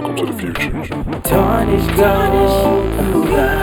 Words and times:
Welcome 0.00 0.16
to 0.16 0.32
the 0.32 0.38
future. 0.40 0.70
Tarnish 1.28 1.86
gold. 1.94 2.88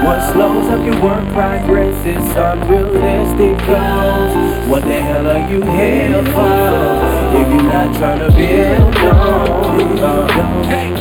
What 0.06 0.32
slows 0.32 0.70
up 0.70 0.86
your 0.86 1.02
work 1.02 1.28
progress 1.34 2.06
is 2.06 2.36
unrealistic 2.36 3.58
goals. 3.66 4.70
What 4.70 4.84
the 4.84 5.02
hell 5.02 5.26
are 5.26 5.50
you 5.50 5.64
here 5.64 6.22
for? 6.30 7.18
If 7.34 7.48
you're 7.50 7.64
not 7.64 7.90
trying 7.98 8.20
to 8.20 8.30
build, 8.38 8.94
no. 8.94 10.28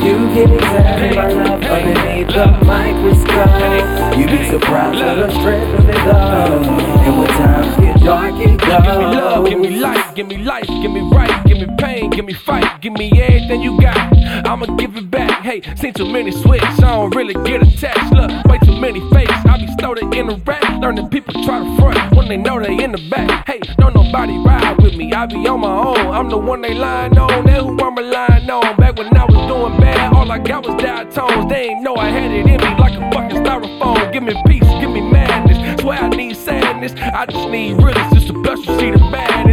You 0.03 0.17
can 0.33 0.53
examine 0.53 1.15
my 1.15 1.27
love 1.31 1.61
underneath 1.61 2.27
the 2.29 2.47
microscope. 2.65 4.17
You'd 4.17 4.31
be 4.31 4.49
surprised 4.49 5.03
at 5.03 5.15
the 5.17 5.29
strength 5.39 5.79
of 5.79 5.87
it 5.87 6.07
all. 6.07 6.65
And 6.65 7.17
when 7.19 7.27
times 7.27 7.77
get 7.79 7.99
dark, 8.03 8.33
it 8.39 8.59
goes. 8.59 8.87
Give 8.87 8.97
me 8.97 9.11
love, 9.21 9.45
give 9.45 9.59
me 9.59 9.69
life, 9.77 10.15
give 10.15 10.27
me 10.27 10.37
life, 10.37 10.67
give 10.67 10.91
me 10.91 11.01
right, 11.13 11.36
give 11.57 11.69
me 11.69 11.75
pain, 11.77 12.09
give 12.11 12.25
me 12.25 12.33
fight, 12.33 12.81
give 12.81 12.93
me 12.93 13.11
everything 13.21 13.61
you 13.61 13.79
got. 13.79 13.97
I'ma 14.45 14.65
give 14.77 14.95
it 14.95 15.09
back. 15.09 15.41
Hey, 15.41 15.61
seen 15.75 15.93
too 15.93 16.07
many 16.07 16.31
switch, 16.31 16.61
I 16.61 16.75
don't 16.81 17.15
really 17.15 17.33
get 17.45 17.61
attached. 17.61 18.13
Look, 18.13 18.29
way 18.45 18.59
too 18.59 18.79
many 18.79 18.99
fakes. 19.11 19.31
I 19.31 19.57
be 19.57 19.67
started 19.73 20.13
in 20.13 20.27
the 20.27 20.35
rack, 20.45 20.63
learning 20.81 21.09
people 21.09 21.33
try 21.43 21.59
to 21.59 21.77
front 21.77 22.15
when 22.15 22.27
they 22.27 22.37
know 22.37 22.59
they 22.61 22.83
in 22.83 22.91
the 22.91 23.09
back. 23.09 23.47
Hey, 23.47 23.59
don't 23.77 23.95
nobody 23.95 24.37
ride 24.37 24.77
with 24.81 24.95
me, 24.95 25.13
I 25.13 25.25
be 25.25 25.47
on 25.47 25.61
my 25.61 25.75
own. 25.75 26.13
I'm 26.13 26.29
the 26.29 26.37
one 26.37 26.61
they 26.61 26.73
lying 26.73 27.17
on, 27.17 27.45
that 27.45 27.61
who 27.61 27.79
I'm 27.79 27.95
relying 27.95 28.49
on. 28.49 28.75
Back 28.77 28.97
when 28.97 29.15
I 29.17 29.25
was 29.25 29.47
doing 29.47 29.79
bad, 29.79 30.13
all 30.13 30.31
I 30.31 30.39
got 30.39 30.65
was 30.65 30.81
diatones. 30.81 31.49
They 31.49 31.69
ain't 31.69 31.83
know 31.83 31.95
I 31.95 32.09
had 32.09 32.31
it 32.31 32.45
in 32.45 32.45
me 32.45 32.75
like 32.77 32.93
a 32.93 33.11
fucking 33.11 33.43
styrofoam. 33.43 34.13
Give 34.13 34.23
me 34.23 34.35
peace, 34.45 34.63
give 34.79 34.91
me 34.91 35.01
madness. 35.01 35.81
Swear 35.81 35.99
I 35.99 36.09
need 36.09 36.35
sadness, 36.35 36.93
I 36.93 37.25
just 37.25 37.49
need 37.49 37.73
realness. 37.81 38.13
Just 38.13 38.27
to 38.27 38.33
bless 38.33 38.59
you, 38.59 38.79
see 38.79 38.91
the 38.91 38.99
baddest. 39.11 39.46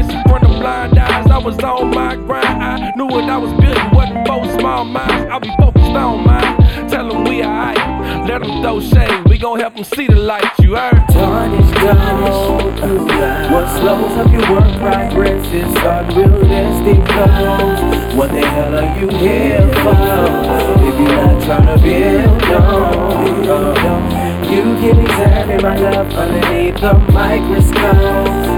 Was 1.44 1.58
on 1.58 1.90
my 1.90 2.16
grind. 2.16 2.62
I 2.62 2.92
knew 2.96 3.04
what 3.04 3.24
I 3.24 3.36
was 3.36 3.52
building 3.60 3.90
wasn't 3.92 4.26
for 4.26 4.58
small 4.58 4.84
minds. 4.84 5.30
I 5.30 5.38
be 5.38 5.50
focused 5.58 5.90
on 5.90 6.24
mine. 6.24 6.88
Tell 6.88 7.06
them 7.06 7.24
we 7.24 7.44
alright. 7.44 7.76
Let 8.26 8.40
them 8.40 8.62
throw 8.62 8.80
shade. 8.80 9.28
We 9.28 9.36
gon' 9.36 9.60
help 9.60 9.74
them 9.74 9.84
see 9.84 10.06
the 10.06 10.16
light. 10.16 10.50
You 10.58 10.76
heard? 10.76 11.04
Tarnish 11.10 11.70
gold. 11.82 12.80
What 13.52 13.68
slows 13.76 14.16
up 14.16 14.32
your 14.32 14.50
work 14.50 14.72
progress 14.80 15.46
is 15.52 15.76
unrealistic 15.76 17.04
goals. 17.12 18.14
What 18.16 18.30
the 18.32 18.40
hell 18.40 18.74
are 18.78 18.98
you 18.98 19.08
here 19.18 19.68
for? 19.84 19.92
If 20.80 20.94
you're 20.98 21.12
not 21.12 21.44
trying 21.44 21.66
to 21.66 21.76
build, 21.84 22.40
no. 22.48 23.64
You 24.50 24.62
can 24.80 24.98
examine 25.00 25.62
my 25.62 25.76
love 25.76 26.10
underneath 26.14 26.80
the 26.80 26.94
microscope. 27.12 28.53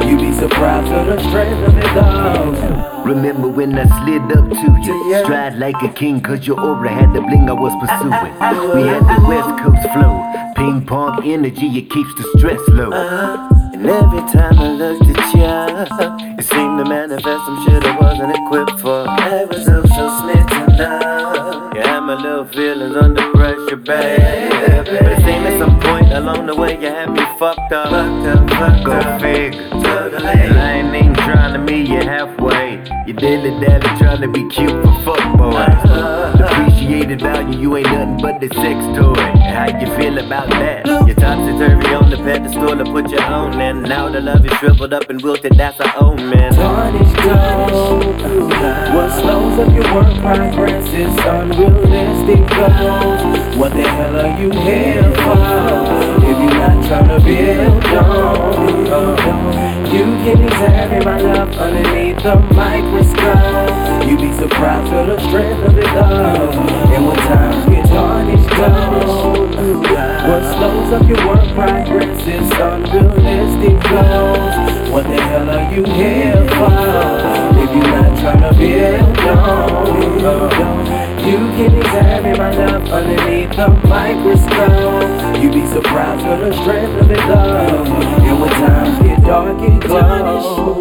Be 0.47 0.52
surprised 0.52 0.92
the 0.92 1.28
strength 1.28 1.69
of 1.69 1.77
it 1.77 1.97
all. 1.98 3.05
Remember 3.05 3.48
when 3.48 3.77
I 3.77 3.84
slid 3.98 4.22
up 4.30 4.48
to 4.48 4.69
you? 4.84 5.25
Stride 5.25 5.58
like 5.58 5.75
a 5.83 5.88
king, 5.88 6.20
cause 6.20 6.47
your 6.47 6.61
aura 6.61 6.88
had 6.88 7.12
the 7.14 7.20
bling 7.20 7.50
I 7.50 7.53
was 7.53 7.75
pursuing. 7.80 8.12
Ah, 8.12 8.38
ah, 8.38 8.55
ah. 8.55 8.75
We 8.77 8.83
had 8.83 9.03
the 9.03 9.27
West 9.27 9.62
Coast 9.62 9.83
flow. 9.92 10.22
Ping 10.55 10.86
pong 10.86 11.25
energy, 11.27 11.66
it 11.78 11.91
keeps 11.91 12.14
the 12.14 12.38
stress 12.38 12.61
low. 12.69 12.92
Uh-huh. 12.92 13.48
And 13.75 13.86
every 13.86 14.20
time 14.30 14.58
I 14.58 14.70
looked 14.70 15.19
at 15.19 15.34
you, 15.34 16.38
it 16.38 16.44
seemed 16.44 16.78
to 16.78 16.84
manifest 16.84 17.44
some 17.44 17.66
shit 17.66 17.83
I 17.84 17.98
wasn't 17.98 18.36
equipped 18.36 18.78
for. 18.81 19.05
I 19.08 19.44
was 19.47 19.64
so, 19.64 19.83
so 19.83 20.20
smitten 20.20 20.81
up. 20.81 21.75
You 21.75 21.81
had 21.81 22.00
my 22.00 22.14
little 22.14 22.47
feelings 22.47 22.94
under 22.94 23.33
pressure, 23.33 23.77
babe. 23.77 24.50
But 24.86 24.88
it 24.92 25.16
seemed 25.26 25.47
at 25.47 25.59
some 25.59 25.81
point 25.81 26.12
along 26.12 26.47
the 26.47 26.54
way 26.54 26.81
you 26.81 26.87
had 26.87 27.10
me 27.10 27.25
fucked 27.37 27.72
up. 27.72 27.91
Fucked 27.91 28.26
up, 28.28 28.50
fucked 28.50 28.84
Go 28.84 28.92
up. 28.92 29.66
I 29.88 30.72
ain't 30.78 30.94
even 30.94 31.14
trying 31.14 31.52
to 31.52 31.58
meet 31.58 31.88
you 31.88 32.00
halfway. 32.00 32.82
You 33.06 33.12
dilly 33.12 33.50
dally 33.60 33.98
trying 33.98 34.20
to 34.20 34.28
be 34.28 34.48
cute 34.48 34.70
for 34.70 34.92
fuck 35.04 35.38
boys. 35.38 36.41
Appreciated 36.41 37.20
value, 37.20 37.58
you 37.58 37.76
ain't 37.76 37.86
nothing 37.86 38.19
but 38.20 38.41
the 38.41 38.48
sex 38.48 38.98
toy. 38.98 39.14
How 39.14 39.78
you 39.78 39.86
feel 39.97 40.19
about 40.19 40.48
that? 40.50 40.86
You're 41.06 41.14
topsy 41.14 41.56
turvy 41.58 41.94
on 41.94 42.10
the 42.10 42.16
pedestal 42.16 42.76
to 42.76 42.84
put 42.84 43.10
your 43.10 43.22
own 43.24 43.60
in. 43.60 43.82
Now 43.82 44.08
the 44.08 44.20
love 44.20 44.44
is 44.44 44.52
shriveled 44.58 44.92
up 44.92 45.08
and 45.08 45.22
wilted, 45.22 45.52
that's 45.56 45.80
our 45.80 45.94
own 46.03 46.16
man. 46.30 46.53
Tarnish 46.54 47.14
gold. 47.22 48.16
What 48.94 49.10
slows 49.20 49.58
up 49.58 49.72
your 49.72 49.94
work 49.94 50.12
progress 50.20 50.92
is 50.92 51.16
unrealistic 51.24 52.42
goals. 52.56 53.56
What 53.56 53.72
the 53.72 53.82
hell 53.82 54.16
are 54.20 54.41
you 54.41 54.50
here 54.50 55.14
for? 55.14 55.66
Trying 56.86 57.08
to 57.08 57.19
build, 57.19 57.82
no. 57.82 58.06
You 59.91 60.04
can 60.22 60.42
examine 60.44 61.04
my 61.04 61.20
love 61.20 61.50
underneath 61.56 62.22
the 62.22 62.36
microscope. 62.54 64.06
You 64.08 64.16
be 64.16 64.32
surprised 64.32 64.92
at 64.92 65.06
the 65.06 65.19
strength 65.26 65.66
of 65.66 65.78
it 65.78 65.97
all. 65.97 66.52
And 66.94 67.06
when 67.08 67.16
times 67.16 67.69
get 67.69 67.86
tarnished 67.88 68.48
gold. 68.50 69.56
What 70.26 70.42
slows 70.54 70.92
up 70.92 71.08
your 71.08 71.26
work 71.26 71.44
progress 71.54 72.20
is 72.20 72.50
unrealistic 72.52 73.82
goals. 73.91 74.91
What 74.92 75.04
the 75.08 75.20
hell 75.22 75.50
are 75.50 75.74
you 75.74 75.82
here 75.82 76.47
for? 76.54 76.70
If 77.62 77.70
you're 77.74 77.91
not 77.91 78.14
trying 78.20 78.42
to 78.42 78.53
build, 78.56 79.16
no. 80.22 80.47
You 81.26 81.38
can 81.56 81.85
my 82.03 82.51
love 82.51 82.89
underneath 82.91 83.51
the 83.57 83.69
microscope. 83.89 85.43
You'd 85.43 85.53
be 85.53 85.67
surprised 85.67 86.27
at 86.27 86.41
the 86.41 86.53
strength 86.53 87.03
of 87.03 87.11
it 87.11 87.19
all. 87.21 87.87
And 87.87 88.41
when 88.41 88.51
times 88.51 89.03
get 89.03 89.23
dark, 89.23 89.61
it 89.62 89.81
glows. 89.81 90.75